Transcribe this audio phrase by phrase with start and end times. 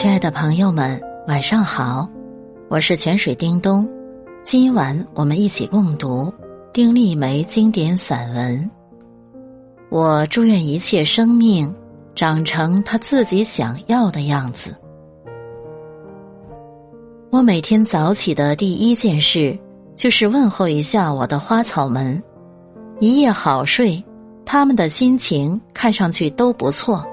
[0.00, 2.08] 亲爱的朋友们，晚上好，
[2.70, 3.86] 我是泉水叮咚。
[4.42, 6.32] 今晚我们一起共读
[6.72, 8.70] 丁立梅经典散文。
[9.90, 11.70] 我祝愿一切生命
[12.14, 14.74] 长成他自己想要的样子。
[17.28, 19.54] 我每天早起的第一件事
[19.96, 22.22] 就是问候一下我的花草们，
[23.00, 24.02] 一夜好睡，
[24.46, 27.04] 他们的心情看上去都不错。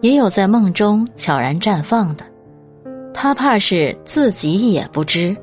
[0.00, 2.24] 也有在梦中悄然绽放的，
[3.12, 5.36] 他怕是自己也不知。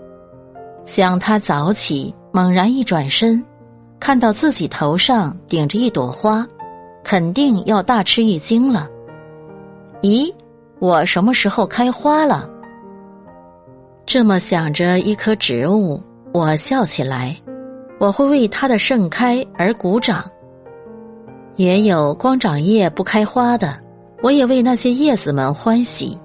[0.85, 3.43] 想他早起，猛然一转身，
[3.99, 6.47] 看到自己头上顶着一朵花，
[7.03, 8.89] 肯定要大吃一惊了。
[10.01, 10.33] 咦，
[10.79, 12.49] 我什么时候开花了？
[14.05, 16.01] 这么想着一棵植物，
[16.31, 17.35] 我笑起来。
[17.99, 20.23] 我会为它的盛开而鼓掌。
[21.55, 23.75] 也有光长叶不开花的。
[24.21, 26.17] 我也为那些叶子们欢喜，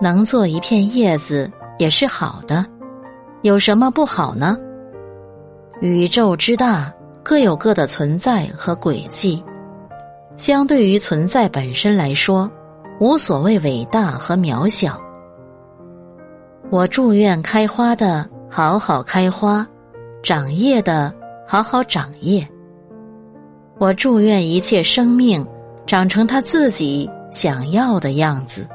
[0.00, 2.64] 能做一片叶子也是好的，
[3.42, 4.58] 有什么不好呢？
[5.80, 9.42] 宇宙之大，各有各的存在和轨迹，
[10.36, 12.50] 相对于存在本身来说，
[13.00, 15.00] 无所谓伟大和渺小。
[16.70, 19.66] 我祝愿开花的好好开花，
[20.22, 21.12] 长叶的
[21.46, 22.46] 好好长叶。
[23.78, 25.44] 我祝愿一切生命
[25.86, 27.10] 长成他自己。
[27.30, 28.66] 想要的样子。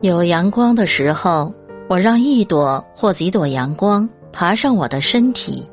[0.00, 1.52] 有阳光的时候，
[1.88, 5.68] 我让一朵或几朵阳光爬上我的身体，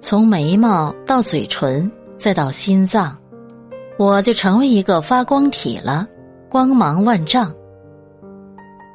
[0.00, 3.16] 从眉毛到嘴唇，再到心脏，
[3.98, 6.06] 我就成为一个发光体了，
[6.50, 7.54] 光芒万丈。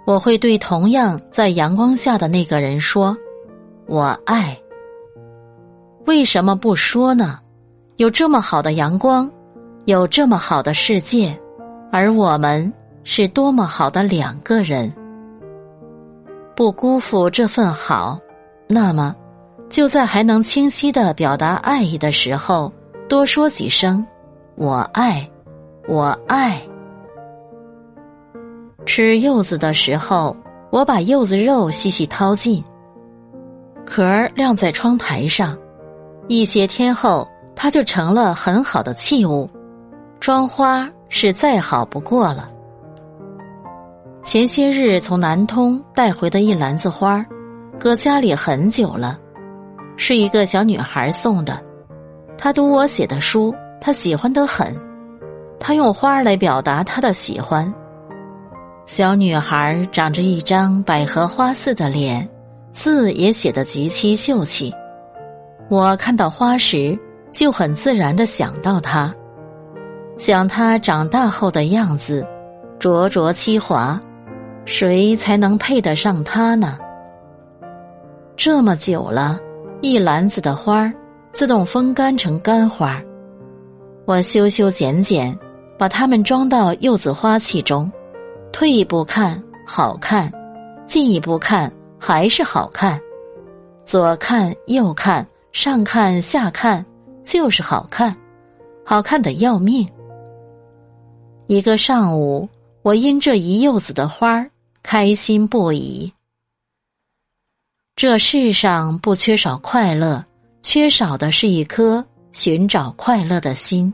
[0.06, 3.18] 我会对同样在阳光下的那个人说
[3.88, 4.58] ：“我爱。”
[6.06, 7.40] 为什么不说呢？
[7.98, 9.30] 有这么好的阳光。
[9.88, 11.34] 有这么好的世界，
[11.94, 12.74] 而我们
[13.06, 14.94] 是多么好的两个人。
[16.54, 18.20] 不辜负这份好，
[18.68, 19.16] 那么
[19.70, 22.70] 就在还能清晰的表达爱意的时候，
[23.08, 24.06] 多说几声
[24.60, 25.26] “我爱，
[25.88, 26.62] 我爱”。
[28.86, 30.36] 吃柚子的时候，
[30.70, 32.62] 我把柚子肉细细掏尽，
[33.86, 35.58] 壳儿晾在窗台上，
[36.28, 39.50] 一些天后，它就成了很好的器物。
[40.20, 42.50] 装花是再好不过了。
[44.24, 47.26] 前些日从南通带回的一篮子花
[47.80, 49.18] 搁家里很久了，
[49.96, 51.62] 是一个小女孩送的。
[52.38, 54.76] 她读我写的书，她喜欢得很。
[55.60, 57.74] 她用花来表达她的喜欢。
[58.86, 62.28] 小女孩长着一张百合花似的脸，
[62.74, 64.74] 字也写得极其秀气。
[65.70, 66.98] 我看到花时，
[67.32, 69.14] 就很自然的想到她。
[70.18, 72.28] 想他长大后的样子，
[72.80, 74.00] 灼灼其华，
[74.66, 76.78] 谁才能配得上他呢？
[78.36, 79.40] 这么久了，
[79.82, 80.94] 一篮子的花儿
[81.32, 83.06] 自动风干成干花儿，
[84.06, 85.38] 我修修剪剪，
[85.78, 87.92] 把它们装到柚子花器中，
[88.52, 90.32] 退一步看好看，
[90.88, 93.00] 进一步看还是好看，
[93.86, 96.84] 左看右看上看下看，
[97.24, 98.16] 就是好看，
[98.84, 99.88] 好看的要命。
[101.48, 102.50] 一个上午，
[102.82, 104.52] 我因这一柚子的花儿
[104.84, 106.12] 开心不已。
[107.96, 110.26] 这世上不缺少快乐，
[110.62, 113.94] 缺少的是一颗寻找快乐的心。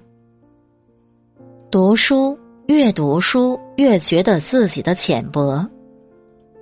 [1.70, 5.64] 读书越读书越觉得自己的浅薄，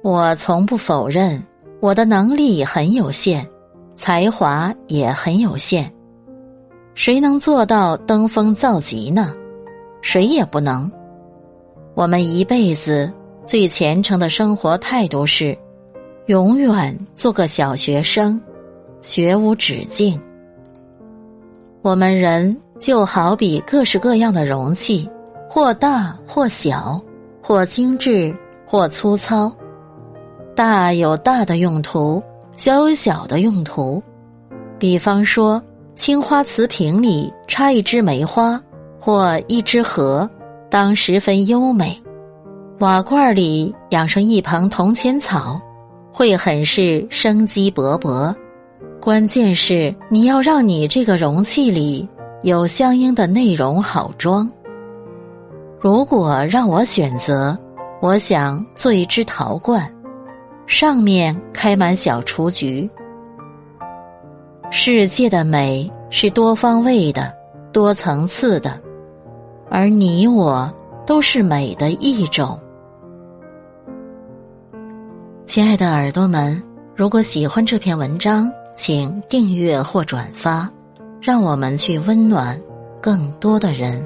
[0.03, 1.41] 我从不否认
[1.79, 3.47] 我的能力很有限，
[3.95, 5.89] 才华也很有限。
[6.95, 9.33] 谁能做到登峰造极呢？
[10.01, 10.91] 谁也不能。
[11.93, 13.11] 我们一辈子
[13.45, 15.57] 最虔诚的生活态度是，
[16.27, 18.39] 永远做个小学生，
[19.01, 20.19] 学无止境。
[21.81, 25.09] 我们人就好比各式各样的容器，
[25.49, 27.01] 或大或小，
[27.41, 28.35] 或精致
[28.65, 29.51] 或粗糙。
[30.55, 32.21] 大有大的用途，
[32.55, 34.01] 小有小的用途。
[34.77, 35.61] 比方说，
[35.95, 38.61] 青花瓷瓶里插一枝梅花。
[39.01, 40.29] 或一只荷，
[40.69, 41.99] 当十分优美；
[42.79, 45.59] 瓦罐里养上一盆铜钱草，
[46.13, 48.33] 会很是生机勃勃。
[49.01, 52.07] 关键是你要让你这个容器里
[52.43, 54.47] 有相应的内容好装。
[55.79, 57.57] 如果让我选择，
[57.99, 59.91] 我想做一只陶罐，
[60.67, 62.87] 上面开满小雏菊。
[64.69, 67.33] 世界的美是多方位的、
[67.73, 68.79] 多层次的。
[69.73, 70.71] 而你我
[71.07, 72.59] 都是美的一种。
[75.45, 76.61] 亲爱的耳朵们，
[76.93, 80.69] 如果喜欢这篇文章，请订阅或转发，
[81.21, 82.59] 让我们去温暖
[83.01, 84.05] 更多的人。